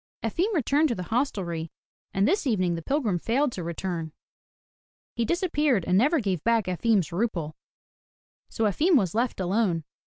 Efim 0.23 0.51
returned 0.55 0.89
to 0.89 0.95
the 0.95 1.03
hostelry 1.13 1.69
and 2.11 2.27
this 2.27 2.47
evening 2.47 2.73
the 2.73 2.81
pilgrim 2.81 3.19
failed 3.19 3.51
to 3.51 3.63
return. 3.63 4.13
He 5.13 5.25
disappeared 5.25 5.85
and 5.85 5.95
never 5.95 6.19
gave 6.19 6.43
back 6.43 6.65
Efim's 6.65 7.11
rouble. 7.11 7.53
So 8.49 8.63
Efim 8.63 8.95
was 8.95 9.13
left 9.13 9.39
alone. 9.39 9.83